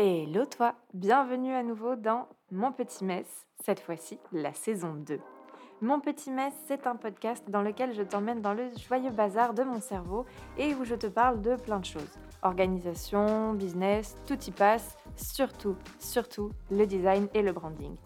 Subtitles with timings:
[0.00, 5.18] Hello toi, bienvenue à nouveau dans Mon Petit Mess, cette fois-ci la saison 2.
[5.80, 9.64] Mon Petit Mess, c'est un podcast dans lequel je t'emmène dans le joyeux bazar de
[9.64, 10.24] mon cerveau
[10.56, 12.16] et où je te parle de plein de choses.
[12.42, 17.96] Organisation, business, tout y passe, surtout, surtout le design et le branding.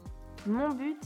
[0.47, 0.99] Mon but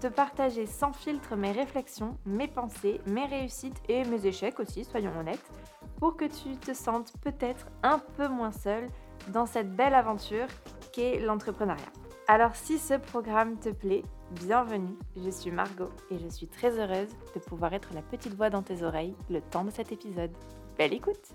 [0.00, 5.16] te partager sans filtre mes réflexions, mes pensées, mes réussites et mes échecs aussi, soyons
[5.16, 5.52] honnêtes,
[6.00, 8.88] pour que tu te sentes peut-être un peu moins seul
[9.28, 10.46] dans cette belle aventure
[10.92, 11.92] qu'est l'entrepreneuriat.
[12.28, 17.14] Alors si ce programme te plaît, bienvenue, je suis Margot et je suis très heureuse
[17.34, 20.32] de pouvoir être la petite voix dans tes oreilles le temps de cet épisode.
[20.78, 21.32] Belle écoute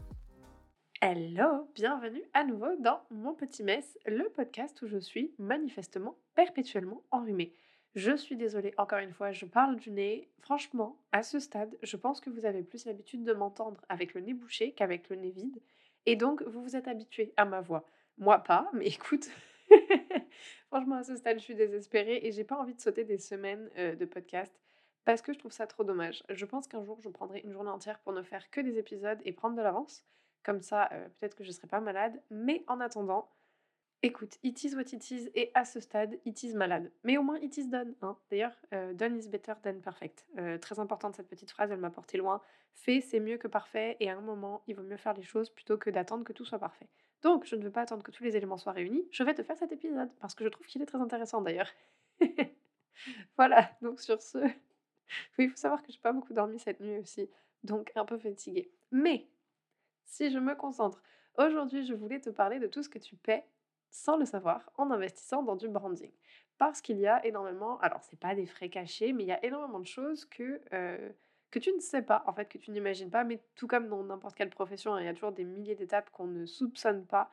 [1.01, 7.03] Hello, bienvenue à nouveau dans Mon Petit Mess, le podcast où je suis manifestement perpétuellement
[7.11, 7.53] enrhumée.
[7.93, 10.29] Je suis désolée, encore une fois, je parle du nez.
[10.39, 14.21] Franchement, à ce stade, je pense que vous avez plus l'habitude de m'entendre avec le
[14.21, 15.59] nez bouché qu'avec le nez vide.
[16.07, 17.85] Et donc, vous vous êtes habitué à ma voix.
[18.17, 19.29] Moi, pas, mais écoute,
[20.67, 23.69] franchement, à ce stade, je suis désespérée et j'ai pas envie de sauter des semaines
[23.77, 24.57] euh, de podcast
[25.03, 26.23] parce que je trouve ça trop dommage.
[26.29, 29.19] Je pense qu'un jour, je prendrai une journée entière pour ne faire que des épisodes
[29.25, 30.05] et prendre de l'avance.
[30.43, 32.21] Comme ça, euh, peut-être que je serai pas malade.
[32.31, 33.29] Mais en attendant,
[34.03, 36.91] écoute, it is what it is et à ce stade, it is malade.
[37.03, 37.93] Mais au moins, it is done.
[38.01, 38.17] Hein.
[38.29, 40.25] D'ailleurs, euh, done is better than perfect.
[40.61, 42.41] très importante cette petite phrase, elle m'a porté loin.
[42.73, 45.49] Fait, c'est mieux que parfait, et à un moment, il vaut mieux faire les choses
[45.49, 46.87] plutôt que d'attendre que tout soit parfait.
[47.23, 49.41] Donc, je ne veux pas attendre que tous les éléments soient réunis, je vais te
[49.41, 51.71] faire cet épisode, parce que je trouve qu'il est très intéressant d'ailleurs.
[53.37, 54.37] voilà, donc sur ce,
[55.37, 57.29] oui, il faut savoir que j'ai pas beaucoup dormi cette nuit aussi,
[57.63, 58.71] donc un peu fatiguée.
[58.91, 59.27] Mais,
[60.05, 61.01] si je me concentre,
[61.37, 63.43] aujourd'hui, je voulais te parler de tout ce que tu paies
[63.97, 66.11] sans le savoir en investissant dans du branding.
[66.57, 69.43] Parce qu'il y a énormément, alors c'est pas des frais cachés, mais il y a
[69.45, 70.61] énormément de choses que...
[71.49, 74.03] Que tu ne sais pas, en fait, que tu n'imagines pas, mais tout comme dans
[74.03, 77.31] n'importe quelle profession, hein, il y a toujours des milliers d'étapes qu'on ne soupçonne pas,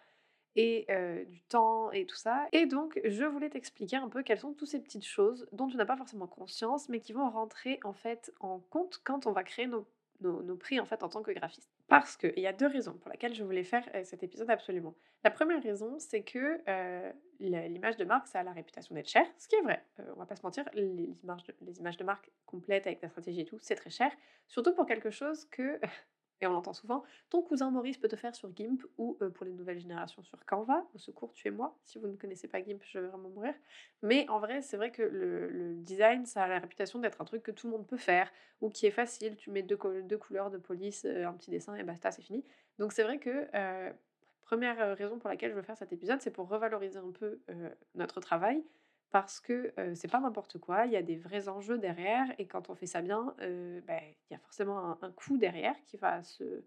[0.56, 0.86] et
[1.28, 2.46] du temps et tout ça.
[2.52, 5.76] Et donc, je voulais t'expliquer un peu quelles sont toutes ces petites choses dont tu
[5.76, 9.42] n'as pas forcément conscience, mais qui vont rentrer en fait en compte quand on va
[9.42, 9.84] créer nos
[10.20, 11.70] nos, prix en fait en tant que graphiste.
[11.88, 14.94] Parce qu'il y a deux raisons pour lesquelles je voulais faire cet épisode absolument.
[15.22, 16.60] La première raison, c'est que
[17.40, 19.84] l'image de marque, ça a la réputation d'être cher, ce qui est vrai.
[20.14, 23.08] on va pas se mentir, les images, de, les images de marque complètes avec ta
[23.08, 24.10] stratégie et tout, c'est très cher.
[24.48, 25.80] Surtout pour quelque chose que
[26.44, 29.46] et on l'entend souvent, ton cousin Maurice peut te faire sur GIMP ou euh, pour
[29.46, 30.86] les nouvelles générations sur Canva.
[30.94, 31.76] Au secours, tu es moi.
[31.84, 33.54] Si vous ne connaissez pas GIMP, je vais vraiment mourir.
[34.02, 37.42] Mais en vrai, c'est vrai que le, design, ça a la réputation d'être un truc
[37.42, 39.36] que tout le monde peut faire ou qui est facile.
[39.36, 42.44] Tu mets deux, couleurs de police, euh, un petit dessin et basta, c'est fini.
[42.78, 43.90] Donc c'est vrai que euh,
[44.42, 47.40] première raison pour laquelle je veux faire cet épisode, c'est pour revaloriser un peu
[47.94, 48.62] notre travail
[49.14, 52.68] parce que c'est pas n'importe quoi, il y a des vrais enjeux derrière, et quand
[52.68, 53.32] on fait ça bien,
[53.86, 56.64] bah, il y a forcément un, coût derrière qui va, se,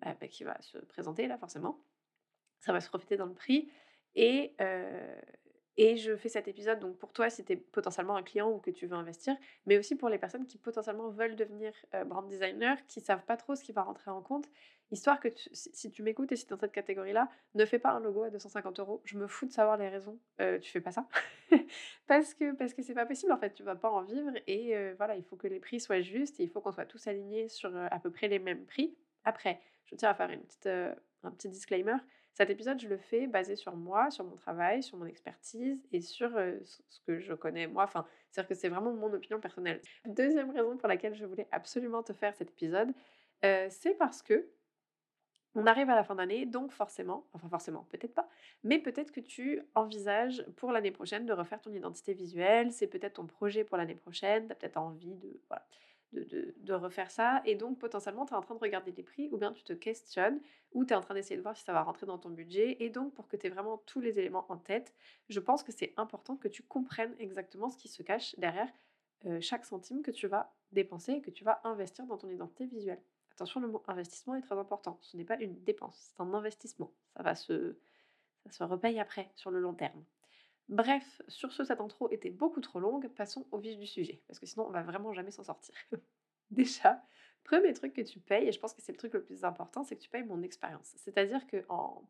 [0.00, 1.78] bah, bah, qui va se présenter là forcément.
[2.58, 3.70] Ça va se profiter dans le prix.
[4.16, 4.56] Et,
[5.76, 8.58] et je fais cet épisode donc pour toi si tu es potentiellement un client ou
[8.58, 11.72] que tu veux investir, mais aussi pour les personnes qui potentiellement veulent devenir
[12.06, 14.48] brand designer, qui savent pas trop ce qui va rentrer en compte,
[14.94, 17.90] histoire que si tu m'écoutes et si tu es dans cette catégorie-là, ne fais pas
[17.90, 19.02] un logo à 250 euros.
[19.04, 20.18] Je me fous de savoir les raisons.
[20.40, 21.06] Euh, tu fais pas ça
[22.06, 23.52] parce que parce que c'est pas possible en fait.
[23.52, 26.44] Tu vas pas en vivre et voilà, il faut que les prix soient justes et
[26.44, 28.96] il faut qu'on soit tous alignés sur à peu près les mêmes prix.
[29.24, 31.96] Après, je tiens à faire une petite, un petit disclaimer.
[32.32, 36.00] Cet épisode, je le fais basé sur moi, sur mon travail, sur mon expertise et
[36.00, 37.84] sur ce que je connais moi.
[37.84, 39.80] Enfin, c'est-à-dire que c'est vraiment mon opinion personnelle.
[40.06, 42.92] Deuxième raison pour laquelle je voulais absolument te faire cet épisode,
[43.42, 44.48] c'est parce que
[45.54, 48.28] on arrive à la fin d'année, donc forcément, enfin forcément, peut-être pas,
[48.62, 53.14] mais peut-être que tu envisages pour l'année prochaine de refaire ton identité visuelle, c'est peut-être
[53.14, 55.14] ton projet pour l'année prochaine, tu as peut-être envie
[56.12, 57.42] de, refaire ça.
[57.44, 59.72] Et donc, potentiellement, tu es en train de regarder les prix ou bien tu te
[59.72, 60.40] questionnes
[60.72, 62.76] ou tu es en train d'essayer de voir si ça va rentrer dans ton budget.
[62.80, 64.94] Et donc, pour que tu aies vraiment tous les éléments en tête,
[65.28, 68.68] je pense que c'est important que tu comprennes exactement ce qui se cache derrière
[69.26, 72.66] euh, chaque centime que tu vas dépenser et que tu vas investir dans ton identité
[72.66, 73.00] visuelle.
[73.34, 74.98] Attention, le mot investissement est très important.
[75.02, 76.92] Ce n'est pas une dépense, c'est un investissement.
[77.16, 77.76] Ça va se,
[78.46, 80.04] ça se repaye après, sur le long terme.
[80.68, 83.08] Bref, sur ce, cette intro était beaucoup trop longue.
[83.08, 85.74] Passons au vif du sujet, parce que sinon, on va vraiment jamais s'en sortir.
[86.50, 87.02] Déjà,
[87.42, 89.82] premier truc que tu payes, et je pense que c'est le truc le plus important,
[89.82, 90.94] c'est que tu payes mon expérience.
[90.96, 92.08] C'est-à-dire que en,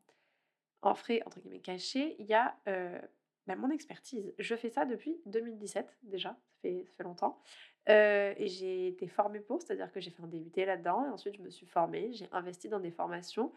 [0.83, 3.01] en frais, entre guillemets, cachés, il y a euh,
[3.47, 4.33] bah, mon expertise.
[4.39, 7.39] Je fais ça depuis 2017 déjà, ça fait, ça fait longtemps.
[7.89, 11.35] Euh, et j'ai été formée pour, c'est-à-dire que j'ai fait un DUT là-dedans, et ensuite
[11.37, 13.53] je me suis formée, j'ai investi dans des formations,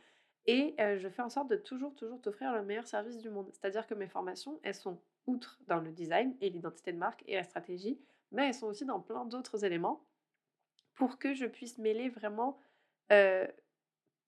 [0.46, 3.50] et je fais en sorte de toujours, toujours t'offrir le meilleur service du monde.
[3.52, 7.34] C'est-à-dire que mes formations, elles sont outre dans le design et l'identité de marque et
[7.34, 8.00] la stratégie,
[8.32, 10.02] mais elles sont aussi dans plein d'autres éléments
[10.94, 12.58] pour que je puisse mêler vraiment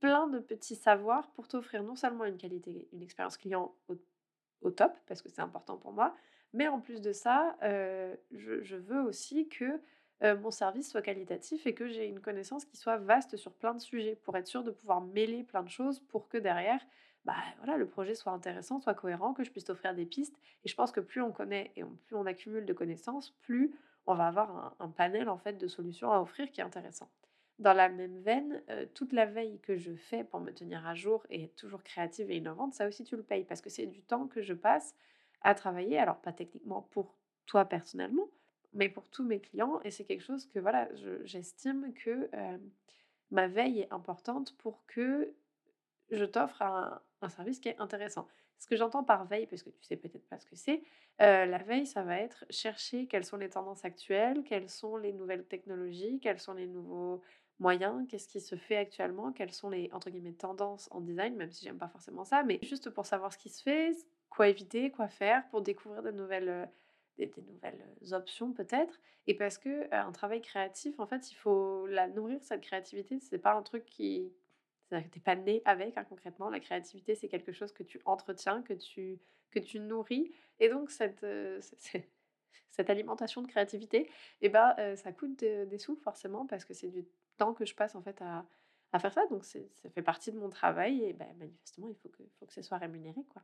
[0.00, 3.94] plein de petits savoirs pour t'offrir non seulement une qualité, une expérience client au
[4.62, 6.14] au top parce que c'est important pour moi.
[6.52, 9.80] Mais en plus de ça, je, veux aussi que
[10.22, 13.80] mon service soit qualitatif et que j'ai une connaissance qui soit vaste sur plein de
[13.80, 16.80] sujets pour être sûr de pouvoir mêler plein de choses pour que derrière,
[17.24, 20.36] bah, voilà, le projet soit intéressant, soit cohérent, que je puisse offrir des pistes.
[20.64, 23.72] Et je pense que plus on connaît et plus on accumule de connaissances, plus
[24.06, 27.08] on va avoir un, panel en fait de solutions à offrir qui est intéressant.
[27.60, 28.62] Dans la même veine,
[28.94, 32.30] toute la veille que je fais pour me tenir à jour et être toujours créative
[32.30, 34.94] et innovante, ça aussi tu le payes parce que c'est du temps que je passe
[35.42, 35.98] à travailler.
[35.98, 37.14] Alors pas techniquement pour
[37.44, 38.30] toi personnellement,
[38.72, 39.80] mais pour tous mes clients.
[39.84, 40.88] Et c'est quelque chose que voilà,
[41.24, 42.30] j'estime que
[43.30, 45.34] ma veille est importante pour que
[46.10, 48.26] je t'offre un, service qui est intéressant.
[48.58, 50.82] Ce que j'entends par veille, parce que tu sais peut-être pas ce que c'est,
[51.18, 55.44] la veille, ça va être chercher quelles sont les tendances actuelles, quelles sont les nouvelles
[55.44, 57.22] technologies, quels sont les nouveaux
[57.60, 61.52] moyens, qu'est-ce qui se fait actuellement, quelles sont les entre guillemets tendances en design, même
[61.52, 63.92] si j'aime pas forcément ça, mais juste pour savoir ce qui se fait,
[64.28, 66.68] quoi éviter, quoi faire pour découvrir de nouvelles
[67.18, 68.98] des, nouvelles options peut-être.
[69.26, 73.18] Et parce que un travail créatif, en fait, il faut la nourrir, cette créativité.
[73.20, 74.32] C'est pas un truc qui.
[74.90, 76.50] N'es pas né avec, hein, concrètement.
[76.50, 79.20] La créativité, c'est quelque chose que tu entretiens, que tu,
[79.52, 80.32] que tu nourris.
[80.58, 81.24] Et donc, cette,
[82.70, 84.10] cette alimentation de créativité,
[84.40, 87.04] eh ben, ça coûte des sous, forcément, parce que c'est du
[87.40, 89.26] temps que je passe, en fait, à, faire ça.
[89.26, 89.58] Donc, ça
[89.94, 91.04] fait partie de mon travail.
[91.04, 93.42] Et ben, manifestement, il faut que, faut ce soit rémunéré, quoi.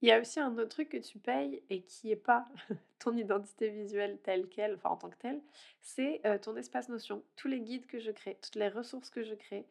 [0.00, 2.46] Il y a aussi un autre truc que tu payes et qui n'est pas
[2.98, 5.40] ton identité visuelle telle qu'elle, enfin en tant que telle,
[5.80, 7.22] c'est ton espace notion.
[7.36, 9.64] Tous les guides que je crée, toutes les ressources que je crée,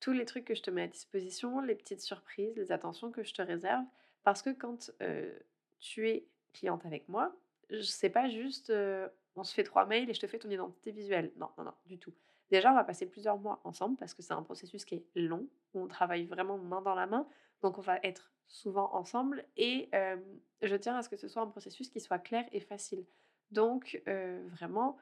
[0.00, 3.22] tous les trucs que je te mets à disposition, les petites surprises, les attentions que
[3.22, 3.84] je te réserve.
[4.24, 4.90] Parce que quand
[5.78, 7.32] tu es cliente avec moi,
[7.80, 8.72] sais pas juste
[9.36, 11.30] on se fait trois mails et je te fais ton identité visuelle.
[11.36, 12.12] Non, non, non, du tout.
[12.50, 15.48] Déjà, on va passer plusieurs mois ensemble parce que c'est un processus qui est long,
[15.74, 17.26] où on travaille vraiment main dans la main.
[17.62, 19.90] Donc, on va être souvent ensemble et
[20.62, 23.04] je tiens à ce que ce soit un processus qui soit clair et facile.
[23.50, 24.96] Donc, vraiment,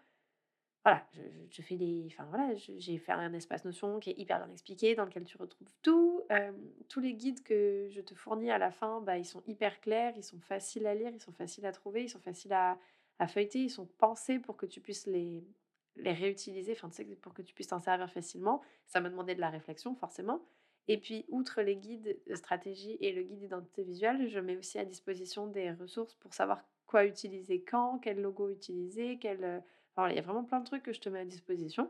[0.84, 1.06] voilà,
[1.50, 2.06] je.
[2.06, 5.36] Enfin, voilà, j'ai fait un espace notion qui est hyper bien expliqué, dans lequel tu
[5.36, 6.22] retrouves tout.
[6.88, 10.14] tous les guides que je te fournis à la fin, bah, ils sont hyper clairs,
[10.16, 12.78] ils sont faciles à lire, ils sont faciles à trouver, ils sont faciles à
[13.28, 15.44] feuilleter, ils sont pensés pour que tu puisses les,
[15.96, 18.62] les réutiliser, enfin, tu sais, pour que tu puisses t'en servir facilement.
[18.86, 20.42] Ça m'a demandé de la réflexion, forcément.
[20.88, 24.78] Et puis, outre les guides de stratégie et le guide d'identité visuelle, je mets aussi
[24.78, 29.44] à disposition des ressources pour savoir quoi utiliser quand, quel logo utiliser, quel...
[29.44, 29.60] Euh,
[30.10, 31.88] il y a vraiment plein de trucs que je te mets à disposition.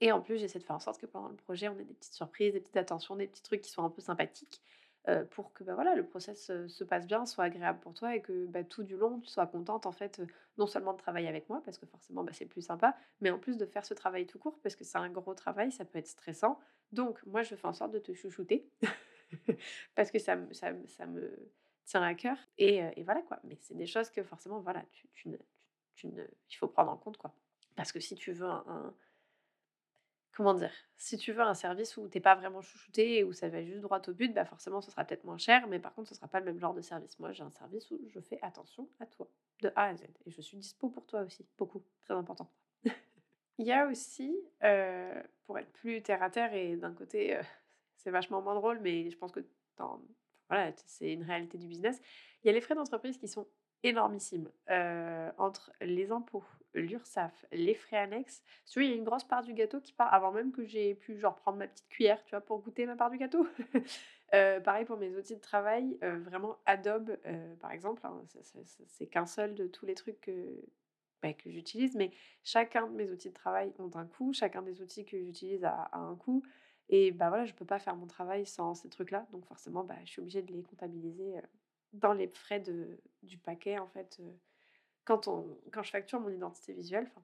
[0.00, 1.94] Et en plus, j'essaie de faire en sorte que pendant le projet, on ait des
[1.94, 4.62] petites surprises, des petites attentions, des petits trucs qui sont un peu sympathiques
[5.08, 8.14] euh, pour que bah, voilà, le process euh, se passe bien, soit agréable pour toi
[8.14, 10.26] et que bah, tout du long, tu sois contente en fait, euh,
[10.58, 13.38] non seulement de travailler avec moi, parce que forcément bah, c'est plus sympa, mais en
[13.40, 15.98] plus de faire ce travail tout court, parce que c'est un gros travail, ça peut
[15.98, 16.56] être stressant.
[16.92, 18.68] Donc moi, je fais en sorte de te chouchouter,
[19.96, 21.50] parce que ça, ça, ça, me
[21.84, 22.36] tient à cœur.
[22.58, 23.40] Et, et voilà quoi.
[23.42, 25.30] Mais c'est des choses que forcément, voilà, tu, tu,
[25.96, 27.34] tu il faut prendre en compte quoi.
[27.74, 28.94] Parce que si tu veux un
[30.32, 33.48] comment dire, si tu veux un service où t'es pas vraiment chouchouté et où ça
[33.48, 36.08] va juste droit au but, bah forcément ce sera peut-être moins cher, mais par contre
[36.08, 37.18] ce sera pas le même genre de service.
[37.18, 39.28] Moi j'ai un service où je fais attention à toi,
[39.60, 42.50] de A à Z, et je suis dispo pour toi aussi, beaucoup, très important.
[43.58, 44.34] Il y a aussi,
[44.64, 47.42] euh, pour être plus terre à terre et d'un côté euh,
[47.96, 49.40] c'est vachement moins drôle, mais je pense que
[50.48, 52.00] voilà, c'est une réalité du business.
[52.42, 53.46] Il y a les frais d'entreprise qui sont
[53.82, 54.48] énormissime.
[54.70, 58.42] Euh, entre les impôts, l'URSSAF, les frais annexes,
[58.76, 61.18] il y a une grosse part du gâteau qui part avant même que j'ai pu
[61.18, 63.46] genre prendre ma petite cuillère, tu vois, pour goûter ma part du gâteau.
[64.34, 67.18] Euh, pareil pour mes outils de travail, euh, vraiment Adobe,
[67.60, 68.18] par exemple, hein,
[68.86, 70.58] c'est qu'un seul de tous les trucs que,
[71.20, 72.12] bah, que j'utilise, mais
[72.42, 75.90] chacun de mes outils de travail ont un coût, chacun des outils que j'utilise a,
[75.92, 76.42] un coût.
[76.88, 79.96] Et bah voilà, je peux pas faire mon travail sans ces trucs-là, donc forcément, bah,
[80.06, 81.34] je suis obligée de les comptabiliser
[81.92, 84.32] dans les frais de, du paquet, en fait, euh,
[85.04, 87.22] quand, on, quand je facture mon identité visuelle, enfin,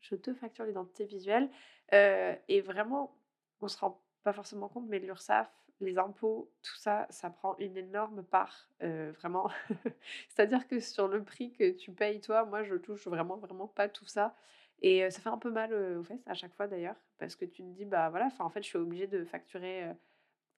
[0.00, 1.50] je, te facture l'identité visuelle,
[1.92, 3.16] euh, et vraiment,
[3.60, 7.76] on se rend pas forcément compte, mais l'URSSAF, les impôts, tout ça, ça prend une
[7.76, 9.50] énorme part, euh, vraiment.
[10.28, 13.88] C'est-à-dire que sur le prix que tu payes, toi, moi, je touche vraiment, vraiment pas
[13.88, 14.34] tout ça.
[14.82, 17.62] Et ça fait un peu mal aux fesses à chaque fois d'ailleurs, parce que tu
[17.62, 19.90] te dis, bah voilà, en fait, je suis obligée de facturer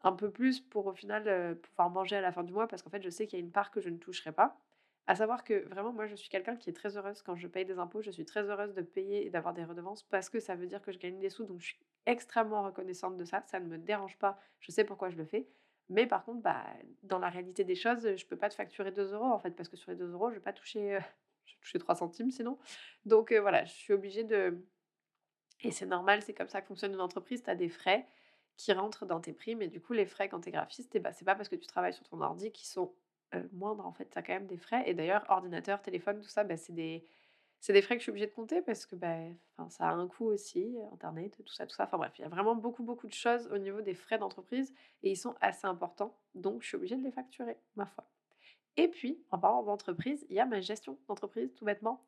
[0.02, 2.90] un peu plus pour au final pouvoir manger à la fin du mois parce qu'en
[2.90, 4.58] fait je sais qu'il y a une part que je ne toucherai pas.
[5.08, 7.64] À savoir que vraiment moi je suis quelqu'un qui est très heureuse quand je paye
[7.64, 10.54] des impôts, je suis très heureuse de payer et d'avoir des redevances parce que ça
[10.54, 13.58] veut dire que je gagne des sous donc je suis extrêmement reconnaissante de ça, ça
[13.58, 15.48] ne me dérange pas, je sais pourquoi je le fais.
[15.88, 16.62] Mais par contre, bah,
[17.04, 19.70] dans la réalité des choses, je peux pas te facturer 2 euros en fait parce
[19.70, 20.98] que sur les 2 euros je vais pas toucher,
[21.46, 22.58] je vais toucher 3 centimes sinon.
[23.06, 24.62] Donc voilà, je suis obligée de...
[25.62, 28.06] Et c'est normal, c'est comme ça que fonctionne une entreprise, tu as des frais
[28.58, 29.62] qui rentrent dans tes primes.
[29.62, 31.56] Et du coup, les frais quand tu es graphiste, eh bah, c'est pas parce que
[31.56, 32.92] tu travailles sur ton ordi qui sont
[33.52, 34.08] moindre en fait.
[34.10, 34.82] Tu as quand même des frais.
[34.86, 37.06] Et d'ailleurs, ordinateur, téléphone, tout ça, bah, c'est des,
[37.68, 39.18] des frais que je suis obligée de compter parce que bah,
[39.68, 41.84] ça a un coût aussi, Internet, tout ça, tout ça.
[41.84, 44.72] Enfin bref, il y a vraiment beaucoup, beaucoup de choses au niveau des frais d'entreprise
[45.02, 46.16] et ils sont assez importants.
[46.34, 48.04] Donc, je suis obligée de les facturer, ma foi.
[48.76, 52.04] Et puis, en parlant d'entreprise, il y a ma gestion d'entreprise, tout bêtement.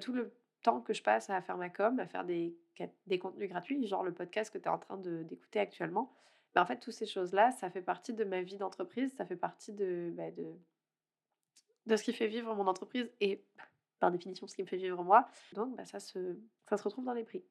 [0.00, 0.32] tout le
[0.62, 2.56] temps que je passe à faire ma com, à faire des,
[3.06, 6.12] des contenus gratuits, genre le podcast que tu es en train d'écouter actuellement,
[6.54, 9.36] bah, en fait, toutes ces choses-là, ça fait partie de ma vie d'entreprise, ça fait
[9.36, 10.54] partie de, bah, de,
[11.86, 13.44] de ce qui fait vivre mon entreprise et
[13.98, 15.28] par définition ce qui me fait vivre moi.
[15.52, 16.38] Donc, bah, ça, se,
[16.68, 17.44] ça se retrouve dans les prix.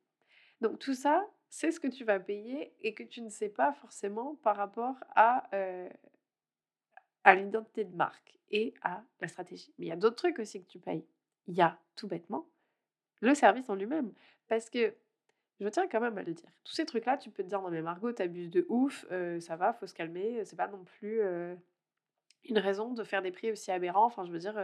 [0.62, 3.74] Donc, tout ça, c'est ce que tu vas payer et que tu ne sais pas
[3.74, 5.90] forcément par rapport à, euh,
[7.24, 9.74] à l'identité de marque et à la stratégie.
[9.78, 11.06] Mais il y a d'autres trucs aussi que tu payes.
[11.48, 12.48] Il y a tout bêtement
[13.22, 14.14] le service en lui-même.
[14.48, 14.96] Parce que
[15.60, 16.50] je tiens quand même à le dire.
[16.64, 19.06] Tous ces trucs-là, tu peux te dire, non mais Margot, t'abuses de ouf,
[19.40, 21.22] ça va, faut se calmer, c'est pas non plus
[22.44, 24.06] une raison de faire des prix aussi aberrants.
[24.06, 24.56] Enfin, je veux dire,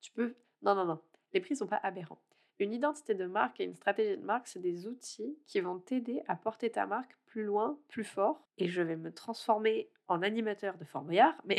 [0.00, 0.34] tu peux...
[0.62, 1.00] Non, non, non,
[1.32, 2.20] les prix sont pas aberrants.
[2.58, 6.22] Une identité de marque et une stratégie de marque, c'est des outils qui vont t'aider
[6.26, 8.48] à porter ta marque plus loin, plus fort.
[8.56, 11.58] Et je vais me transformer en animateur de Fort Boyard, mais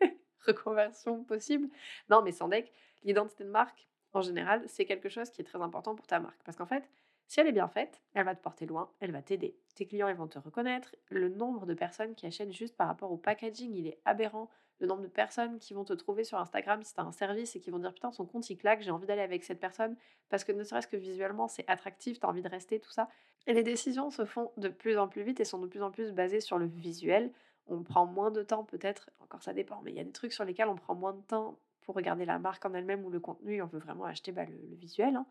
[0.46, 1.68] reconversion possible.
[2.08, 5.60] Non, mais sans deck, l'identité de marque, en général, c'est quelque chose qui est très
[5.60, 6.42] important pour ta marque.
[6.44, 6.88] Parce qu'en fait,
[7.26, 9.56] si elle est bien faite, elle va te porter loin, elle va t'aider.
[9.74, 10.94] Tes clients, ils vont te reconnaître.
[11.10, 14.50] Le nombre de personnes qui achètent juste par rapport au packaging, il est aberrant.
[14.80, 17.54] Le nombre de personnes qui vont te trouver sur Instagram si tu as un service
[17.56, 19.96] et qui vont dire putain, son compte il claque, j'ai envie d'aller avec cette personne
[20.28, 23.08] parce que ne serait-ce que visuellement c'est attractif, tu envie de rester, tout ça.
[23.46, 25.90] Et les décisions se font de plus en plus vite et sont de plus en
[25.90, 27.32] plus basées sur le visuel.
[27.66, 30.32] On prend moins de temps peut-être, encore ça dépend, mais il y a des trucs
[30.32, 33.20] sur lesquels on prend moins de temps pour regarder la marque en elle-même ou le
[33.20, 35.16] contenu, on veut vraiment acheter bah, le, visuel.
[35.16, 35.26] Hein.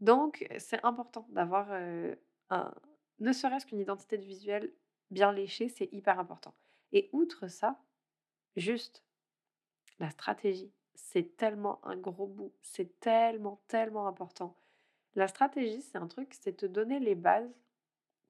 [0.00, 1.70] Donc, c'est important d'avoir
[2.50, 2.74] un,
[3.20, 4.72] ne serait-ce qu'une identité de visuel
[5.10, 6.54] bien léchée, c'est hyper important.
[6.92, 7.78] Et outre ça,
[8.56, 9.04] juste
[9.98, 14.56] la stratégie, c'est tellement un gros bout, c'est tellement, tellement important.
[15.14, 17.54] La stratégie, c'est un truc, c'est te donner les bases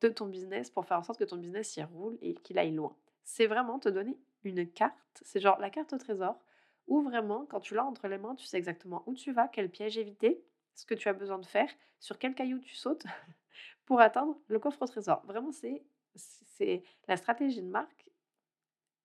[0.00, 2.72] de ton business pour faire en sorte que ton business y roule et qu'il aille
[2.72, 2.94] loin.
[3.24, 6.38] C'est vraiment te donner une carte, c'est genre la carte au trésor,
[6.86, 9.70] où vraiment, quand tu l'as entre les mains, tu sais exactement où tu vas, quel
[9.70, 10.44] piège éviter,
[10.74, 13.04] ce que tu as besoin de faire, sur quel caillou tu sautes
[13.86, 15.24] pour atteindre le coffre au trésor.
[15.26, 15.82] Vraiment, c'est,
[16.14, 18.10] c'est la stratégie de marque.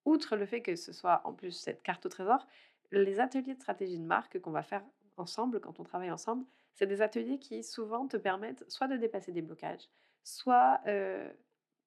[0.06, 2.48] Outre le fait que ce soit en plus cette carte au trésor,
[2.92, 4.84] les ateliers de stratégie de marque qu'on va faire
[5.18, 9.32] ensemble, quand on travaille ensemble, c'est des ateliers qui souvent te permettent soit de dépasser
[9.32, 9.90] des blocages,
[10.24, 11.30] soit euh,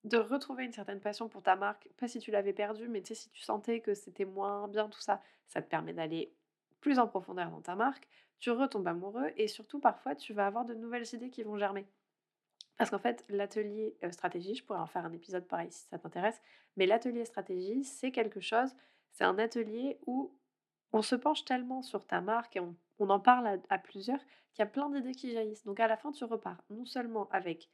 [0.05, 3.09] de retrouver une certaine passion pour ta marque, pas si tu l'avais perdue, mais tu
[3.09, 6.33] sais, si tu sentais que c'était moins bien, tout ça, ça te permet d'aller
[6.83, 8.07] plus en profondeur dans ta marque,
[8.39, 11.87] tu retombes amoureux et surtout parfois tu vas avoir de nouvelles idées qui vont germer.
[12.77, 15.99] Parce qu'en fait, l'atelier euh, stratégie, je pourrais en faire un épisode pareil si ça
[15.99, 16.43] t'intéresse,
[16.77, 18.75] mais l'atelier stratégie, c'est quelque chose,
[19.13, 20.35] c'est un atelier où
[20.93, 24.21] on se penche tellement sur ta marque et on, en parle à, à plusieurs
[24.53, 25.65] qu'il y a plein d'idées qui jaillissent.
[25.65, 27.71] Donc à la fin, tu repars non seulement avec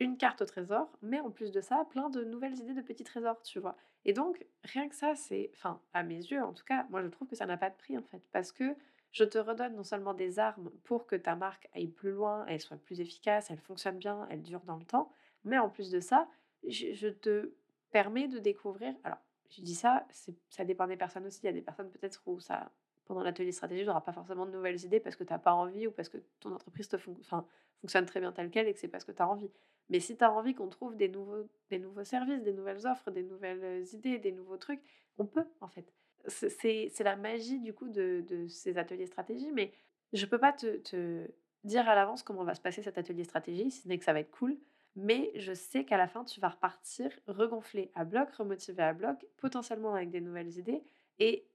[0.00, 3.04] une carte au trésor, mais en plus de ça, plein de nouvelles idées de petits
[3.04, 3.76] trésors, tu vois.
[4.04, 7.08] Et donc, rien que ça, c'est, enfin, à mes yeux, en tout cas, moi je
[7.08, 8.74] trouve que ça n'a pas de prix en fait, parce que
[9.12, 12.60] je te redonne non seulement des armes pour que ta marque aille plus loin, elle
[12.60, 15.12] soit plus efficace, elle fonctionne bien, elle dure dans le temps,
[15.44, 16.28] mais en plus de ça,
[16.66, 17.54] je, te
[17.92, 18.94] permets de découvrir.
[19.04, 19.18] Alors,
[19.50, 20.06] je dis ça,
[20.48, 21.40] ça dépend des personnes aussi.
[21.42, 22.72] Il y a des personnes peut-être où ça,
[23.04, 25.52] pendant l'atelier stratégie, tu n'auras pas forcément de nouvelles idées parce que tu n'as pas
[25.52, 28.88] envie ou parce que ton entreprise te fonctionne très bien telle qu'elle et que c'est
[28.88, 29.50] parce que tu as envie.
[29.90, 33.10] Mais si tu as envie qu'on trouve des nouveaux, des nouveaux services, des nouvelles offres,
[33.10, 34.80] des nouvelles idées, des nouveaux trucs,
[35.18, 35.92] on peut en fait.
[36.26, 39.72] C'est la magie du coup de, de, ces ateliers stratégie, mais
[40.14, 41.28] je peux pas te, te
[41.64, 44.14] dire à l'avance comment va se passer cet atelier stratégie, si ce n'est que ça
[44.14, 44.56] va être cool,
[44.96, 49.26] mais je sais qu'à la fin, tu vas repartir regonflé à bloc, remotivé à bloc,
[49.36, 50.82] potentiellement avec des nouvelles idées,
[51.18, 51.46] et,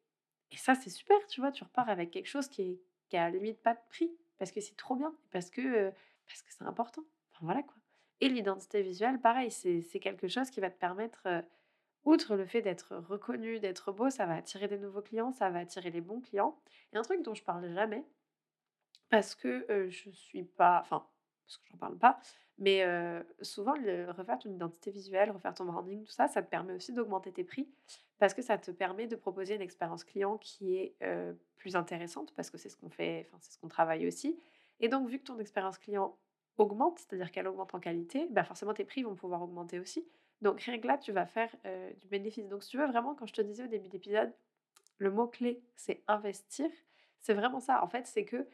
[0.52, 3.24] et ça c'est super, tu vois, tu repars avec quelque chose qui, est, qui a
[3.24, 5.92] à la limite pas de prix, parce que c'est trop bien, parce que
[6.28, 7.04] parce que c'est important.
[7.32, 7.76] Enfin voilà quoi.
[8.22, 11.28] Et l'identité visuelle, pareil, c'est quelque chose qui va te permettre,
[12.04, 15.60] outre le fait d'être reconnu, d'être beau, ça va attirer des nouveaux clients, ça va
[15.60, 16.60] attirer les bons clients.
[16.94, 18.04] Et un truc dont je parle jamais,
[19.10, 21.06] parce que je suis pas, enfin,
[21.46, 22.20] parce que j'en parle pas,
[22.58, 22.84] mais
[23.42, 26.92] souvent, le, refaire ton identité visuelle, refaire ton branding, tout ça, ça te permet aussi
[26.92, 27.70] d'augmenter tes prix
[28.18, 30.98] parce que ça te permet de proposer une expérience client qui est
[31.56, 34.38] plus intéressante parce que c'est ce qu'on fait, enfin, c'est ce qu'on travaille aussi.
[34.82, 36.18] Et donc, vu que ton expérience client
[36.60, 40.06] augmente, c'est-à-dire qu'elle augmente en qualité, bah forcément tes prix vont pouvoir augmenter aussi.
[40.42, 42.48] Donc rien que là, tu vas faire euh, du bénéfice.
[42.48, 44.34] Donc si tu veux vraiment, quand je te disais au début d'épisode,
[44.98, 46.70] le mot-clé, c'est investir,
[47.22, 47.84] c'est vraiment ça.
[47.84, 48.48] En fait, c'est que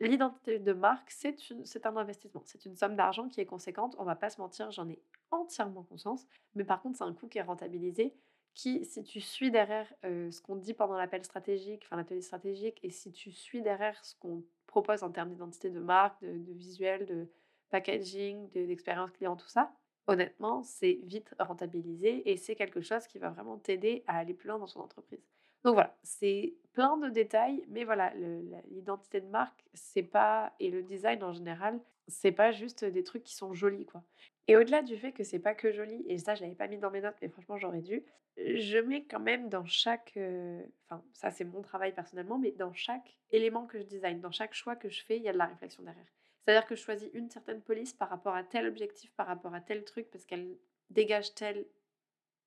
[0.00, 2.42] l'identité de marque, c'est un investissement.
[2.44, 3.96] C'est une somme d'argent qui est conséquente.
[3.98, 6.26] On va pas se mentir, j'en ai entièrement conscience.
[6.54, 8.14] Mais par contre, c'est un coût qui est rentabilisé,
[8.54, 12.90] qui, si tu suis derrière ce qu'on dit pendant l'appel stratégique, enfin l'atelier stratégique, et
[12.90, 14.44] si tu suis derrière ce qu'on
[14.76, 17.28] propose en termes d'identité de marque, de, de visuel, de
[17.70, 19.72] packaging, d'expérience client, tout ça,
[20.06, 24.48] honnêtement, c'est vite rentabilisé et c'est quelque chose qui va vraiment t'aider à aller plus
[24.48, 25.24] loin dans ton entreprise.
[25.64, 28.12] Donc voilà, c'est plein de détails, mais voilà,
[28.70, 33.24] l'identité de marque, c'est pas et le design en général, c'est pas juste des trucs
[33.24, 34.02] qui sont jolis quoi.
[34.48, 36.78] Et au-delà du fait que c'est pas que joli, et ça je l'avais pas mis
[36.78, 38.04] dans mes notes, mais franchement j'aurais dû,
[38.36, 42.72] je mets quand même dans chaque, euh, enfin ça c'est mon travail personnellement, mais dans
[42.72, 45.38] chaque élément que je design, dans chaque choix que je fais, il y a de
[45.38, 46.06] la réflexion derrière.
[46.46, 49.60] C'est-à-dire que je choisis une certaine police par rapport à tel objectif, par rapport à
[49.60, 50.56] tel truc, parce qu'elle
[50.90, 51.66] dégage tel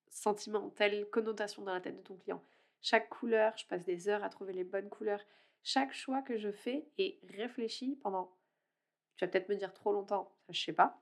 [0.10, 2.42] sentiment, telle connotation dans la tête de ton client.
[2.82, 5.22] Chaque couleur, je passe des heures à trouver les bonnes couleurs.
[5.64, 8.32] Chaque choix que je fais est réfléchi pendant,
[9.18, 11.02] tu vas peut-être me dire trop longtemps, je sais pas,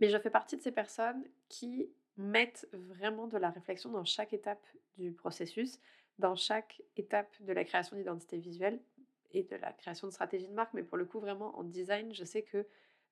[0.00, 4.32] mais je fais partie de ces personnes qui mettent vraiment de la réflexion dans chaque
[4.32, 4.64] étape
[4.96, 5.78] du processus,
[6.18, 8.80] dans chaque étape de la création d'identité visuelle
[9.32, 12.14] et de la création de stratégie de marque, mais pour le coup, vraiment en design,
[12.14, 12.66] je sais que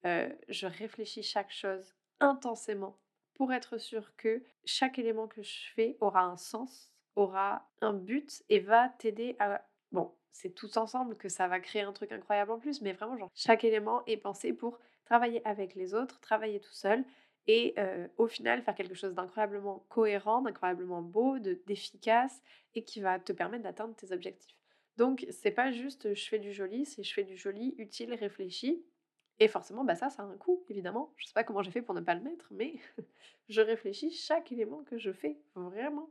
[0.06, 2.98] euh, je réfléchis chaque chose intensément
[3.34, 8.42] pour être sûr que chaque élément que je fais aura un sens, aura un but
[8.48, 9.62] et va t'aider à...
[9.92, 13.30] Bon, c'est tout ensemble que ça va créer un truc incroyable en plus, mais vraiment,
[13.34, 17.04] chaque élément est pensé pour travailler avec les autres, travailler tout seul
[17.46, 17.74] et
[18.16, 22.42] au final faire quelque chose d'incroyablement cohérent, d'incroyablement beau, d'efficace
[22.74, 24.56] et qui va te permettre d'atteindre tes objectifs.
[24.96, 28.84] Donc, c'est pas juste je fais du joli, c'est je fais du joli, utile, réfléchi.
[29.40, 31.12] Et forcément, bah ça, ça a un coût, évidemment.
[31.16, 32.74] Je sais pas comment j'ai fait pour ne pas le mettre, mais
[33.48, 36.10] je réfléchis chaque élément que je fais, vraiment,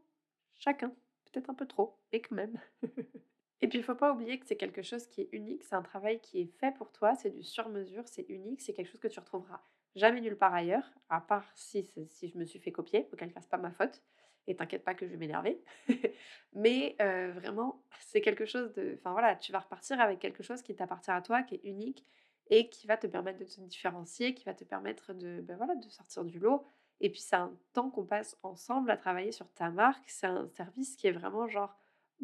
[0.56, 0.94] chacun.
[1.32, 2.60] Peut-être un peu trop, mais quand même.
[3.64, 5.82] et puis, il faut pas oublier que c'est quelque chose qui est unique, c'est un
[5.82, 9.08] travail qui est fait pour toi, c'est du sur-mesure, c'est unique, c'est quelque chose que
[9.08, 9.62] tu retrouveras
[9.96, 13.40] jamais nulle part ailleurs, à part si, si je me suis fait copier, auquel cas
[13.40, 14.04] c'est pas ma faute
[14.48, 15.64] et t'inquiète pas que je vais m'énerver.
[16.54, 18.98] Mais vraiment, c'est quelque chose de...
[19.00, 22.06] Enfin voilà, tu vas repartir avec quelque chose qui t'appartient à toi, qui est unique
[22.50, 25.76] et qui va te permettre de te différencier, qui va te permettre de, ben voilà,
[25.76, 26.66] de sortir du lot.
[27.00, 30.04] Et puis c'est un temps qu'on passe ensemble à travailler sur ta marque.
[30.10, 31.74] C'est un service qui est vraiment genre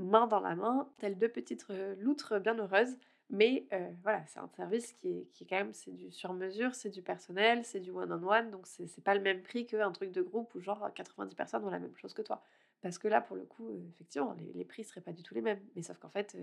[0.03, 1.67] main dans la main, telles deux petites
[1.99, 2.97] loutres bien heureuses
[3.29, 3.67] mais
[4.01, 7.03] voilà, c'est un service qui est, qui est quand même, c'est du sur-mesure, c'est du
[7.03, 10.59] personnel, c'est du one-on-one, donc c'est, pas le même prix qu'un truc de groupe où
[10.59, 12.41] genre 90 personnes ont la même chose que toi.
[12.81, 15.41] Parce que là, pour le coup, effectivement, les, les prix seraient pas du tout les
[15.41, 15.61] mêmes.
[15.75, 16.35] Mais sauf qu'en fait,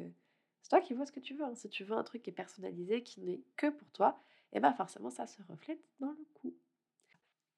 [0.62, 1.44] c'est toi qui vois ce que tu veux.
[1.44, 1.54] Hein.
[1.54, 4.18] Si tu veux un truc qui est personnalisé, qui n'est que pour toi,
[4.52, 6.54] et eh ben forcément, ça se reflète dans le coût.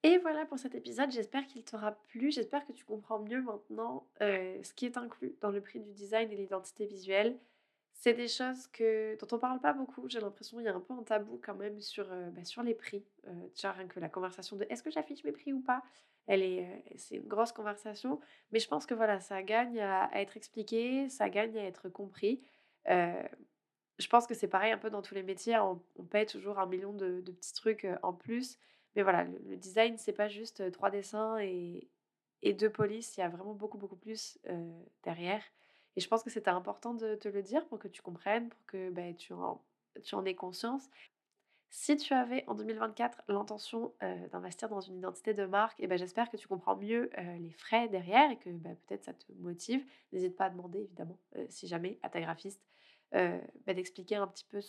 [0.05, 4.07] Et voilà pour cet épisode, j'espère qu'il t'aura plu, j'espère que tu comprends mieux maintenant
[4.21, 7.37] ce qui est inclus dans le prix du design et l'identité visuelle.
[8.01, 10.09] C'est des choses que, dont on parle pas beaucoup.
[10.09, 12.63] J'ai l'impression qu'il y a un peu un tabou quand même sur, euh, bah, sur
[12.63, 13.05] les prix.
[13.27, 15.83] Euh, déjà, rien que la conversation de est-ce que j'affiche mes prix ou pas?
[16.29, 18.21] Elle est, euh, c'est une grosse conversation.
[18.53, 22.41] Mais je pense que voilà, ça gagne à, être expliqué, ça gagne à être compris.
[22.87, 25.59] je pense que c'est pareil un peu dans tous les métiers.
[25.59, 28.59] On, paye toujours un million de, petits trucs en plus.
[28.99, 31.89] Mais voilà, le, design, c'est pas juste trois dessins et,
[32.43, 33.17] et deux polices.
[33.17, 34.39] Il y a vraiment beaucoup, beaucoup plus
[35.03, 35.43] derrière.
[35.97, 38.65] Et je pense que c'était important de te le dire pour que tu comprennes, pour
[38.67, 39.61] que bah, tu, en,
[40.05, 40.89] tu en aies conscience.
[41.71, 45.87] Si tu avais en 2024 l'intention euh, d'investir dans une identité de marque, et eh
[45.87, 49.13] ben, j'espère que tu comprends mieux euh, les frais derrière et que bah, peut-être ça
[49.13, 49.85] te motive.
[50.13, 52.63] N'hésite pas à demander évidemment, euh, si jamais, à ta graphiste
[53.13, 54.61] bah, d'expliquer un petit peu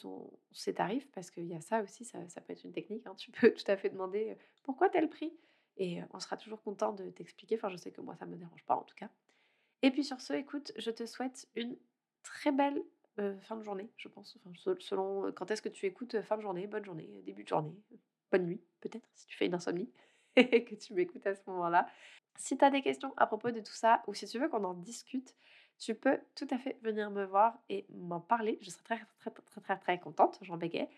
[0.52, 3.06] ses tarifs parce qu'il y a ça aussi, ça, peut être une technique.
[3.06, 3.15] Hein.
[3.17, 5.34] Tu peux tout à fait demander pourquoi tel prix?
[5.78, 7.56] Et on sera toujours content de t'expliquer.
[7.56, 9.10] Enfin, je sais que moi, ça ne me dérange pas en tout cas.
[9.82, 11.78] Et puis sur ce, écoute, je te souhaite une
[12.23, 12.84] très belle
[13.41, 14.38] fin de journée, je pense.
[14.80, 17.75] Selon quand est-ce que tu écoutes, fin de journée, bonne journée, début de journée,
[18.32, 19.91] bonne nuit, peut-être, si tu fais une insomnie
[20.36, 21.88] et que tu m'écoutes à ce moment-là.
[22.38, 24.63] Si tu as des questions à propos de tout ça, ou si tu veux qu'on
[24.63, 25.36] en discute,
[25.79, 28.59] tu peux tout à fait venir me voir et m'en parler.
[28.61, 30.89] Je serai très, très, très, très, contente, j'en bégayais.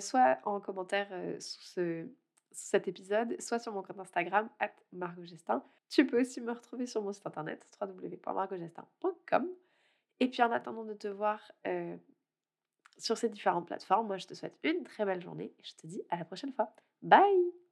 [0.00, 1.08] soit en commentaire
[1.40, 2.08] sous ce,
[2.52, 5.62] cet épisode, soit sur mon compte Instagram, at margogestin.
[5.88, 9.48] Tu peux aussi me retrouver sur mon site internet, www.margogestin.com.
[10.20, 11.96] Et puis en attendant de te voir euh,
[12.98, 15.86] sur ces différentes plateformes, moi je te souhaite une très belle journée et je te
[15.86, 16.74] dis à la prochaine fois.
[17.02, 17.67] Bye